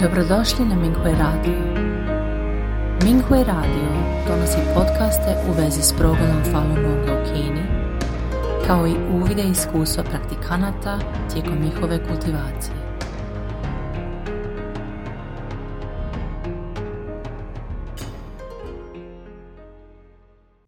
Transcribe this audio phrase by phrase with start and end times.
[0.00, 1.58] Dobrodošli na Minghui Radio.
[3.04, 3.88] Minghui Radio
[4.28, 7.62] donosi podcaste u vezi s progledom Falun Gonga u Kini,
[8.66, 10.98] kao i uvide iskustva praktikanata
[11.32, 12.76] tijekom njihove kultivacije.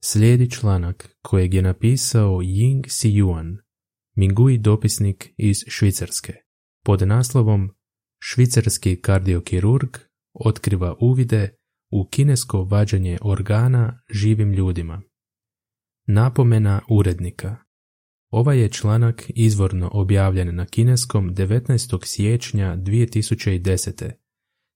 [0.00, 3.56] Slijedi članak kojeg je napisao Ying Si-yuan,
[4.14, 6.32] Mingui dopisnik iz Švicarske,
[6.84, 7.76] pod naslovom
[8.18, 9.96] Švicarski kardiokirurg
[10.32, 11.56] otkriva uvide
[11.90, 15.02] u kinesko vađanje organa živim ljudima.
[16.06, 17.56] Napomena urednika
[18.30, 22.06] Ovaj je članak izvorno objavljen na kineskom 19.
[22.06, 24.10] siječnja 2010.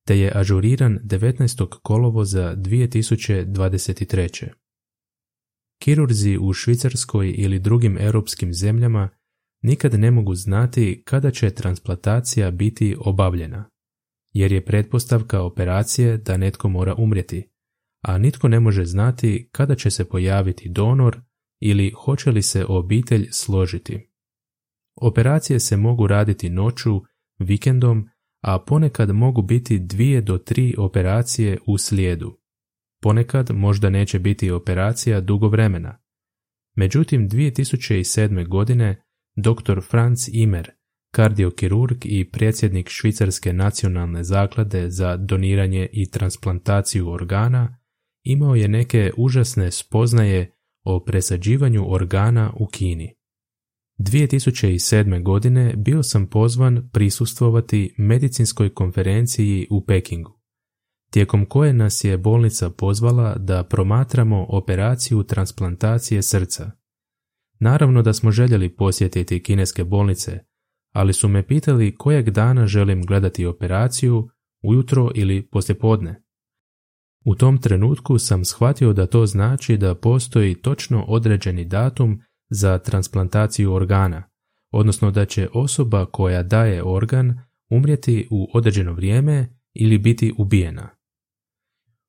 [0.07, 1.79] te je ažuriran 19.
[1.83, 4.49] kolovoza 2023.
[5.83, 9.09] Kirurzi u Švicarskoj ili drugim europskim zemljama
[9.63, 13.71] nikad ne mogu znati kada će transplantacija biti obavljena,
[14.33, 17.51] jer je pretpostavka operacije da netko mora umrijeti,
[18.03, 21.21] a nitko ne može znati kada će se pojaviti donor
[21.61, 24.11] ili hoće li se obitelj složiti.
[24.97, 27.03] Operacije se mogu raditi noću,
[27.39, 28.09] vikendom,
[28.41, 32.41] a ponekad mogu biti dvije do tri operacije u slijedu.
[33.03, 35.99] Ponekad možda neće biti operacija dugo vremena.
[36.77, 38.49] Međutim, 2007.
[38.49, 39.03] godine
[39.37, 39.81] dr.
[39.91, 40.71] Franz Imer,
[41.13, 47.79] kardiokirurg i predsjednik Švicarske nacionalne zaklade za doniranje i transplantaciju organa,
[48.23, 53.15] imao je neke užasne spoznaje o presađivanju organa u Kini.
[53.99, 55.23] 2007.
[55.23, 60.41] godine bio sam pozvan prisustvovati medicinskoj konferenciji u Pekingu,
[61.11, 66.71] tijekom koje nas je bolnica pozvala da promatramo operaciju transplantacije srca.
[67.61, 70.39] Naravno da smo željeli posjetiti kineske bolnice,
[70.93, 74.29] ali su me pitali kojeg dana želim gledati operaciju,
[74.63, 76.23] ujutro ili poslijepodne.
[77.25, 82.21] U tom trenutku sam shvatio da to znači da postoji točno određeni datum
[82.51, 84.23] za transplantaciju organa,
[84.73, 87.39] odnosno da će osoba koja daje organ
[87.71, 90.89] umrijeti u određeno vrijeme ili biti ubijena.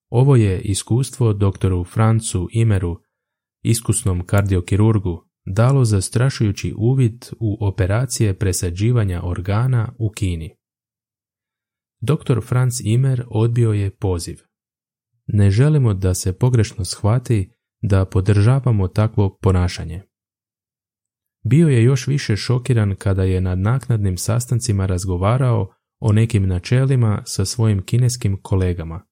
[0.09, 3.01] Ovo je iskustvo doktoru Francu Imeru,
[3.63, 10.56] iskusnom kardiokirurgu, dalo zastrašujući uvid u operacije presađivanja organa u Kini.
[12.02, 12.41] Dr.
[12.44, 14.38] Franz Imer odbio je poziv.
[15.28, 20.02] Ne želimo da se pogrešno shvati da podržavamo takvo ponašanje.
[21.44, 27.46] Bio je još više šokiran kada je na naknadnim sastancima razgovarao o nekim načelima sa
[27.46, 29.06] svojim kineskim kolegama.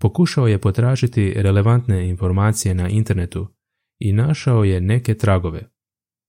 [0.00, 3.57] Pokušao je potražiti relevantne informacije na internetu
[3.98, 5.70] i našao je neke tragove,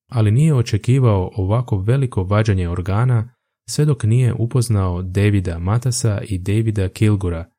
[0.10, 3.36] ali nije očekivao ovako veliko vađanje organa
[3.70, 7.52] sve dok nije upoznao Davida Matasa i Davida Kilgura,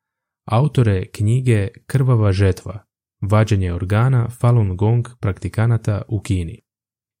[0.45, 2.83] autore knjige Krvava žetva,
[3.21, 6.61] vađenje organa Falun Gong praktikanata u Kini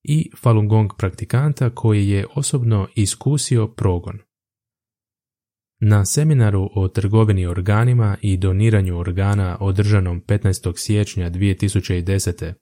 [0.03, 4.19] i Falun Gong praktikanta koji je osobno iskusio progon.
[5.79, 10.73] Na seminaru o trgovini organima i doniranju organa održanom 15.
[10.75, 12.53] siječnja 2010.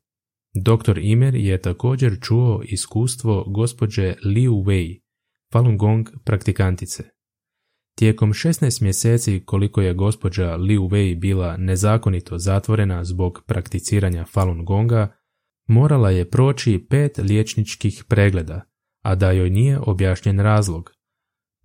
[0.56, 0.98] Dr.
[0.98, 5.00] Imer je također čuo iskustvo gospođe Liu Wei,
[5.54, 7.04] Falun Gong praktikantice.
[7.98, 15.16] Tijekom 16 mjeseci koliko je gospođa Liu Wei bila nezakonito zatvorena zbog prakticiranja Falun Gonga,
[15.68, 18.62] morala je proći pet liječničkih pregleda,
[19.04, 20.92] a da joj nije objašnjen razlog.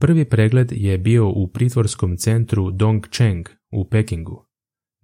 [0.01, 4.44] Prvi pregled je bio u pritvorskom centru Dongcheng u Pekingu.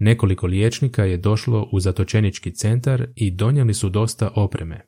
[0.01, 4.81] Nekoliko liječnika je došlo u zatočenički centar i donijeli su dosta opreme.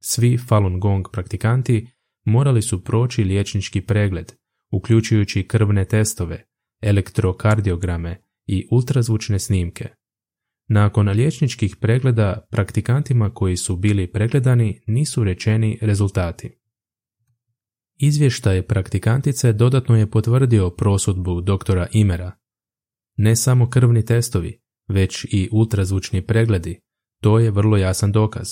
[0.00, 1.86] Svi Falun Gong praktikanti
[2.24, 4.32] morali su proći liječnički pregled,
[4.70, 6.44] uključujući krvne testove,
[6.82, 9.88] elektrokardiograme i ultrazvučne snimke.
[10.68, 16.58] Nakon liječničkih pregleda praktikantima koji su bili pregledani nisu rečeni rezultati.
[17.96, 22.45] Izvještaj praktikantice dodatno je potvrdio prosudbu doktora Imera
[23.16, 26.80] ne samo krvni testovi, već i ultrazvučni pregledi,
[27.20, 28.48] to je vrlo jasan dokaz.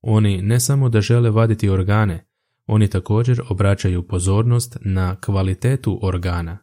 [0.00, 2.26] Oni ne samo da žele vaditi organe,
[2.66, 6.58] oni također obraćaju pozornost na kvalitetu organa.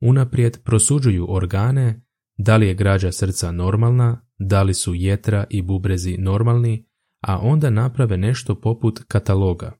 [0.00, 2.06] Unaprijed prosuđuju organe,
[2.38, 6.86] da li je građa srca normalna, da li su jetra i bubrezi normalni,
[7.20, 9.72] a onda naprave nešto poput kataloga.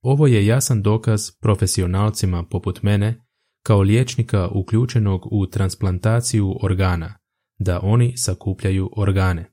[0.00, 3.27] Ovo je jasan dokaz profesionalcima poput mene
[3.68, 7.18] kao liječnika uključenog u transplantaciju organa,
[7.58, 9.52] da oni sakupljaju organe.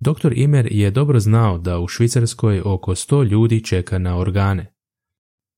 [0.00, 0.32] Dr.
[0.32, 4.74] Imer je dobro znao da u Švicarskoj oko 100 ljudi čeka na organe.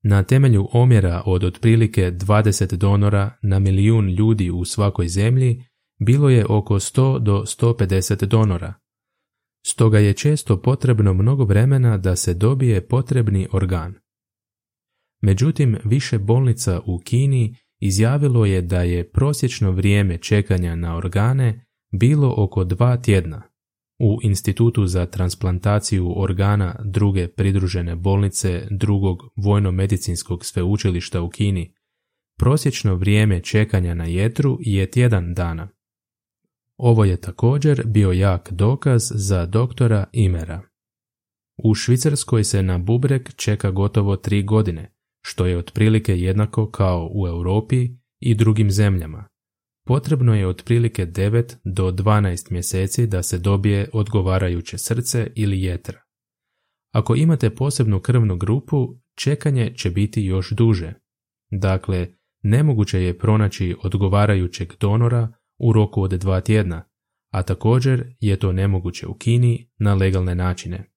[0.03, 5.65] Na temelju omjera od otprilike 20 donora na milijun ljudi u svakoj zemlji
[6.01, 8.75] bilo je oko 100 do 150 donora.
[9.67, 13.95] Stoga je često potrebno mnogo vremena da se dobije potrebni organ.
[15.23, 22.35] Međutim, više bolnica u Kini izjavilo je da je prosječno vrijeme čekanja na organe bilo
[22.37, 23.43] oko dva tjedna.
[23.99, 31.75] U Institutu za transplantaciju organa druge pridružene bolnice drugog vojno-medicinskog sveučilišta u Kini,
[32.39, 35.69] prosječno vrijeme čekanja na jetru je tjedan dana.
[36.77, 40.63] Ovo je također bio jak dokaz za doktora Imera.
[41.57, 44.94] U Švicarskoj se na bubrek čeka gotovo tri godine,
[45.27, 47.89] što je otprilike jednako kao u Europi
[48.21, 49.29] i drugim zemljama.
[49.87, 56.01] Potrebno je otprilike 9 do 12 mjeseci da se dobije odgovarajuće srce ili jetra.
[56.93, 60.95] Ako imate posebnu krvnu grupu, čekanje će biti još duže.
[61.51, 62.09] Dakle,
[62.43, 66.85] nemoguće je pronaći odgovarajućeg donora u roku od dva tjedna,
[67.33, 70.91] a također je to nemoguće u Kini na legalne načine.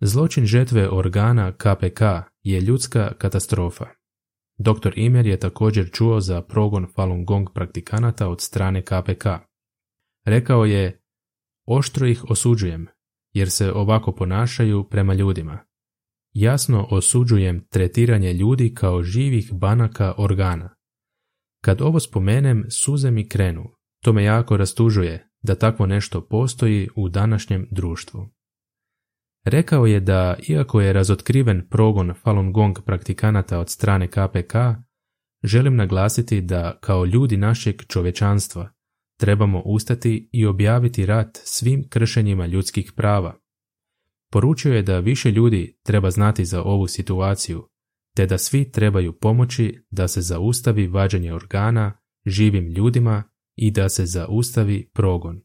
[0.00, 2.00] Zločin žetve organa KPK
[2.44, 3.86] je ljudska katastrofa.
[4.58, 4.92] Dr.
[4.96, 9.26] Imer je također čuo za progon Falun Gong praktikanata od strane KPK.
[10.24, 11.02] Rekao je,
[11.66, 12.86] oštro ih osuđujem,
[13.32, 15.58] jer se ovako ponašaju prema ljudima.
[16.32, 20.74] Jasno osuđujem tretiranje ljudi kao živih banaka organa.
[21.60, 23.64] Kad ovo spomenem, suze mi krenu.
[24.02, 28.28] To me jako rastužuje da takvo nešto postoji u današnjem društvu.
[29.44, 34.54] Rekao je da, iako je razotkriven progon Falun Gong praktikanata od strane KPK,
[35.42, 38.70] želim naglasiti da kao ljudi našeg čovečanstva
[39.20, 43.40] trebamo ustati i objaviti rat svim kršenjima ljudskih prava.
[44.30, 47.68] Poručio je da više ljudi treba znati za ovu situaciju,
[48.16, 53.22] te da svi trebaju pomoći da se zaustavi vađenje organa živim ljudima
[53.56, 55.40] i da se zaustavi progon.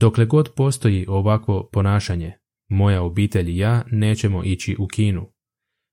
[0.00, 2.32] Dokle god postoji ovakvo ponašanje,
[2.68, 5.32] moja obitelj i ja nećemo ići u kinu.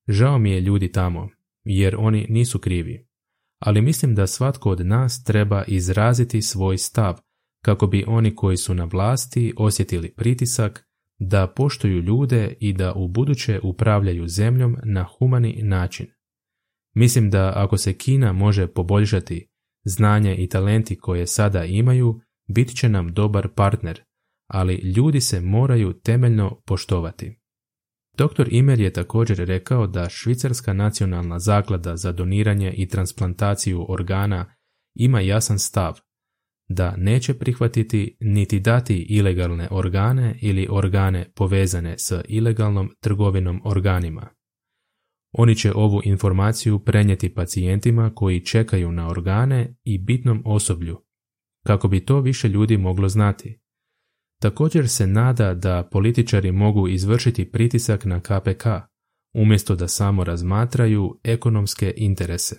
[0.08, 1.30] Žao mi je ljudi tamo,
[1.64, 3.08] jer oni nisu krivi.
[3.60, 7.20] Ali mislim da svatko od nas treba izraziti svoj stav,
[7.64, 10.88] kako bi oni koji su na vlasti osjetili pritisak
[11.20, 16.08] da poštuju ljude i da u buduće upravljaju zemljom na humani način.
[16.96, 19.48] Mislim da ako se Kina može poboljšati,
[19.84, 24.02] znanje i talenti koje sada imaju, bit će nam dobar partner,
[24.52, 27.40] ali ljudi se moraju temeljno poštovati.
[28.18, 28.48] Dr.
[28.52, 34.56] Imer je također rekao da Švicarska nacionalna zaklada za doniranje i transplantaciju organa
[34.96, 36.00] ima jasan stav
[36.70, 44.28] da neće prihvatiti niti dati ilegalne organe ili organe povezane s ilegalnom trgovinom organima.
[45.32, 50.98] Oni će ovu informaciju prenijeti pacijentima koji čekaju na organe i bitnom osoblju,
[51.66, 53.61] kako bi to više ljudi moglo znati.
[54.42, 58.66] Također se nada da političari mogu izvršiti pritisak na KPK,
[59.34, 62.56] umjesto da samo razmatraju ekonomske interese.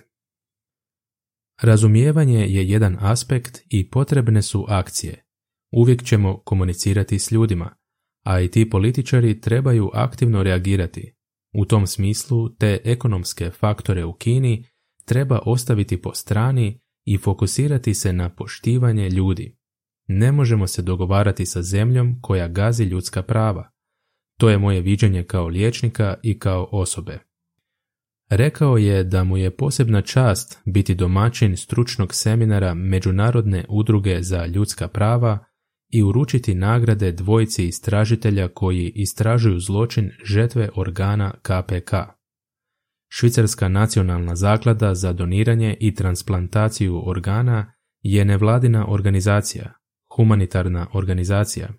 [1.61, 5.25] Razumijevanje je jedan aspekt i potrebne su akcije.
[5.71, 7.75] Uvijek ćemo komunicirati s ljudima,
[8.25, 11.15] a i ti političari trebaju aktivno reagirati.
[11.53, 14.65] U tom smislu te ekonomske faktore u Kini
[15.05, 19.62] treba ostaviti po strani i fokusirati se na poštivanje ljudi.
[20.07, 23.69] Ne možemo se dogovarati sa zemljom koja gazi ljudska prava.
[24.39, 27.19] To je moje viđenje kao liječnika i kao osobe.
[28.29, 34.87] Rekao je da mu je posebna čast biti domaćin stručnog seminara Međunarodne udruge za ljudska
[34.87, 35.45] prava
[35.89, 41.93] i uručiti nagrade dvojici istražitelja koji istražuju zločin žetve organa KPK.
[43.09, 49.73] Švicarska nacionalna zaklada za doniranje i transplantaciju organa je nevladina organizacija
[50.15, 51.69] humanitarna organizacija.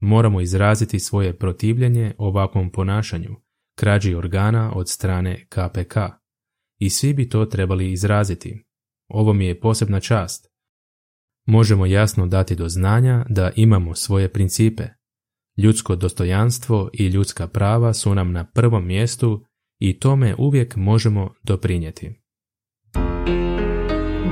[0.00, 3.36] Moramo izraziti svoje protivljenje ovakvom ponašanju,
[3.78, 5.96] krađi organa od strane KPK.
[6.78, 8.64] I svi bi to trebali izraziti.
[9.08, 10.46] Ovo mi je posebna čast.
[11.46, 14.84] Možemo jasno dati do znanja da imamo svoje principe.
[15.56, 19.44] Ljudsko dostojanstvo i ljudska prava su nam na prvom mjestu
[19.78, 22.12] i tome uvijek možemo doprinijeti.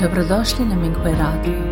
[0.01, 1.72] Dobrodošli na Minghui Radio.